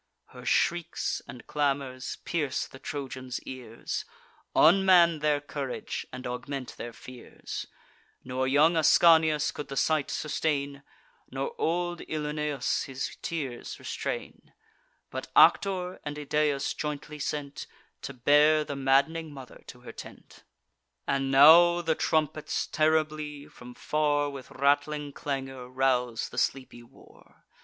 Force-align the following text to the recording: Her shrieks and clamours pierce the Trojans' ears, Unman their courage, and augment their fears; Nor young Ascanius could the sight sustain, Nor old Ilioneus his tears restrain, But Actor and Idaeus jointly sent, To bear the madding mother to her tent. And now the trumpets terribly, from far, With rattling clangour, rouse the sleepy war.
Her 0.29 0.47
shrieks 0.47 1.21
and 1.27 1.45
clamours 1.45 2.15
pierce 2.25 2.65
the 2.65 2.79
Trojans' 2.79 3.39
ears, 3.43 4.03
Unman 4.55 5.19
their 5.19 5.39
courage, 5.39 6.07
and 6.11 6.25
augment 6.25 6.75
their 6.75 6.91
fears; 6.91 7.67
Nor 8.23 8.47
young 8.47 8.75
Ascanius 8.75 9.51
could 9.51 9.67
the 9.67 9.77
sight 9.77 10.09
sustain, 10.09 10.81
Nor 11.29 11.53
old 11.59 12.01
Ilioneus 12.09 12.85
his 12.85 13.15
tears 13.21 13.77
restrain, 13.77 14.53
But 15.11 15.27
Actor 15.35 15.99
and 16.03 16.17
Idaeus 16.17 16.73
jointly 16.73 17.19
sent, 17.19 17.67
To 18.01 18.11
bear 18.11 18.63
the 18.63 18.75
madding 18.75 19.31
mother 19.31 19.63
to 19.67 19.81
her 19.81 19.93
tent. 19.93 20.43
And 21.05 21.29
now 21.29 21.83
the 21.83 21.93
trumpets 21.93 22.65
terribly, 22.65 23.45
from 23.47 23.75
far, 23.75 24.31
With 24.31 24.49
rattling 24.49 25.13
clangour, 25.13 25.69
rouse 25.69 26.29
the 26.29 26.39
sleepy 26.39 26.81
war. 26.81 27.45